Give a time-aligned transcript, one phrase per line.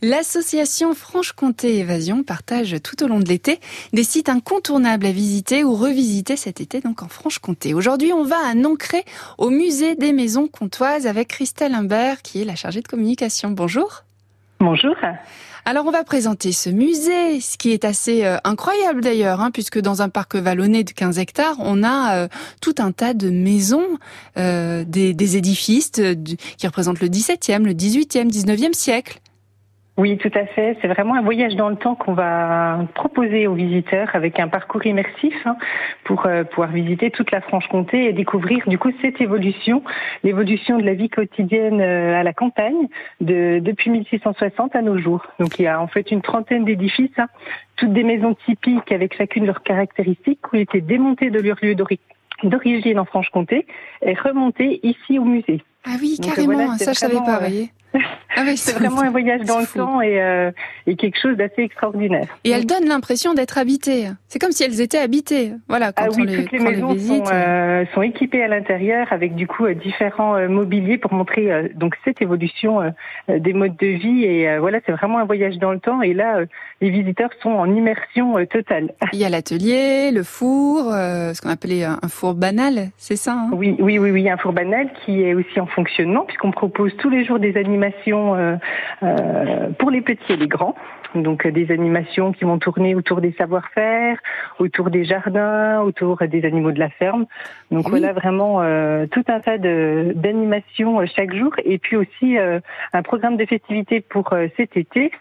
[0.00, 3.58] L'association Franche-Comté Évasion partage tout au long de l'été
[3.92, 7.74] des sites incontournables à visiter ou revisiter cet été donc en Franche-Comté.
[7.74, 9.04] Aujourd'hui, on va à Nancré
[9.38, 13.50] au musée des maisons comtoises avec Christelle Imbert qui est la chargée de communication.
[13.50, 14.04] Bonjour.
[14.60, 14.94] Bonjour.
[15.64, 19.80] Alors on va présenter ce musée, ce qui est assez euh, incroyable d'ailleurs, hein, puisque
[19.80, 22.28] dans un parc vallonné de 15 hectares, on a euh,
[22.60, 23.98] tout un tas de maisons,
[24.36, 29.20] euh, des, des, édifices qui représentent le 17e, le 18e, 19e siècle.
[29.98, 30.78] Oui, tout à fait.
[30.80, 34.86] C'est vraiment un voyage dans le temps qu'on va proposer aux visiteurs avec un parcours
[34.86, 35.56] immersif hein,
[36.04, 39.82] pour euh, pouvoir visiter toute la Franche-Comté et découvrir du coup cette évolution,
[40.22, 42.86] l'évolution de la vie quotidienne euh, à la campagne
[43.20, 45.26] de, depuis 1660 à nos jours.
[45.40, 47.26] Donc il y a en fait une trentaine d'édifices, hein,
[47.74, 51.74] toutes des maisons typiques avec chacune leurs caractéristiques qui ont été démontées de leur lieu
[52.44, 53.66] d'origine en Franche-Comté
[54.02, 55.60] et remontées ici au musée.
[55.84, 59.66] Ah oui, carrément, ça je savais pas, euh, ah c'est vraiment un voyage dans le
[59.66, 60.50] temps et, euh,
[60.86, 62.26] et, quelque chose d'assez extraordinaire.
[62.44, 64.08] Et elles donnent l'impression d'être habitées.
[64.28, 65.52] C'est comme si elles étaient habitées.
[65.68, 69.46] Voilà, quand ah oui, toutes les maisons sont, euh, sont, équipées à l'intérieur avec du
[69.46, 72.92] coup euh, différents euh, mobiliers pour montrer euh, donc cette évolution
[73.28, 74.24] des modes de vie.
[74.24, 76.02] Et voilà, c'est vraiment un voyage dans le temps.
[76.02, 76.40] Et là,
[76.80, 78.92] les visiteurs sont en immersion totale.
[79.12, 83.50] Il y a l'atelier, le four, ce qu'on appelait un four banal, c'est ça hein?
[83.52, 87.10] Oui, oui, oui, oui, un four banal qui est aussi en fonctionnement puisqu'on propose tous
[87.10, 88.56] les jours des animations euh,
[89.02, 90.74] euh, pour les petits et les grands.
[91.14, 94.18] Donc euh, des animations qui vont tourner autour des savoir-faire,
[94.58, 97.26] autour des jardins, autour des animaux de la ferme.
[97.70, 98.58] Donc voilà vraiment
[99.10, 104.76] tout un tas d'animations chaque jour et puis aussi un programme de festivités pour cet
[104.76, 105.12] été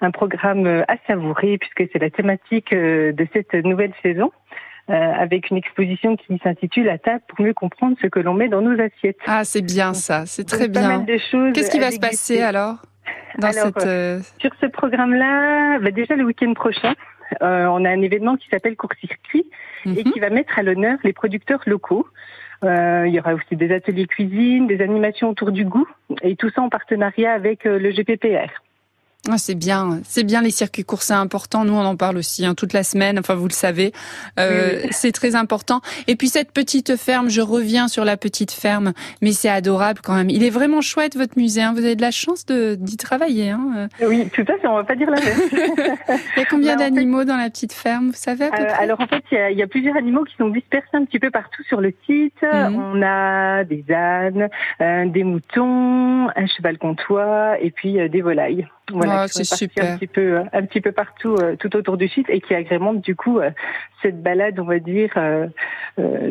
[0.00, 4.30] un programme à savourer puisque c'est la thématique de cette nouvelle saison.
[4.90, 8.48] Euh, avec une exposition qui s'intitule La table pour mieux comprendre ce que l'on met
[8.48, 9.18] dans nos assiettes.
[9.26, 11.04] Ah, c'est bien ça, c'est très bien.
[11.04, 12.76] Qu'est-ce qui va se passer alors
[13.38, 13.84] dans cette...
[13.84, 16.94] Euh, sur ce programme-là, bah déjà le week-end prochain,
[17.42, 19.50] euh, on a un événement qui s'appelle Court Circuit
[19.84, 20.12] et mhm.
[20.12, 22.06] qui va mettre à l'honneur les producteurs locaux.
[22.64, 25.86] Euh, il y aura aussi des ateliers cuisine, des animations autour du goût
[26.22, 28.48] et tout ça en partenariat avec le GPPR.
[29.30, 31.64] Ah, c'est bien, c'est bien les circuits courts, c'est important.
[31.64, 33.18] Nous, on en parle aussi hein, toute la semaine.
[33.18, 33.92] Enfin, vous le savez,
[34.40, 35.82] euh, c'est très important.
[36.06, 40.14] Et puis cette petite ferme, je reviens sur la petite ferme, mais c'est adorable quand
[40.14, 40.30] même.
[40.30, 41.60] Il est vraiment chouette votre musée.
[41.60, 41.72] Hein.
[41.74, 43.50] Vous avez de la chance de d'y travailler.
[43.50, 43.88] Hein.
[44.00, 44.66] Oui, tout à fait.
[44.66, 45.38] On va pas dire la même.
[46.36, 48.08] il y a combien d'animaux dans la petite ferme?
[48.08, 50.48] Vous savez à peu euh, Alors en fait, il y, a, plusieurs animaux qui sont
[50.48, 52.42] dispersés un petit peu partout sur le site.
[52.42, 52.76] Mhm.
[52.76, 54.48] On a des ânes,
[54.80, 58.66] euh, des moutons, un cheval comtois et puis des volailles.
[58.92, 59.92] Voilà, oh, c'est super.
[59.92, 62.54] Un petit peu, euh, un petit peu partout, euh, tout autour du site, et qui
[62.54, 63.50] agrémente du coup euh,
[64.02, 65.10] cette balade, on va dire,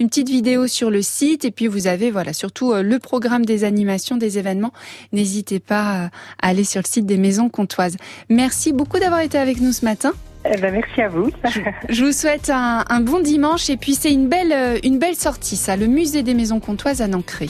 [0.00, 3.44] une petite vidéo sur le site et puis vous avez voilà surtout euh, le programme
[3.44, 4.72] des animations, des événements.
[5.12, 6.08] N'hésitez pas euh,
[6.42, 7.96] à aller sur le site des Maisons Comtoises.
[8.28, 10.12] Merci beaucoup d'avoir été avec nous ce matin.
[10.44, 11.30] Eh ben, merci à vous.
[11.88, 15.16] Je, vous souhaite un, un, bon dimanche et puis c'est une belle, euh, une belle
[15.16, 17.48] sortie ça, le musée des Maisons Comtoises à Nancré.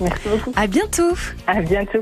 [0.00, 0.52] Merci beaucoup.
[0.56, 1.12] À bientôt.
[1.46, 2.00] À bientôt.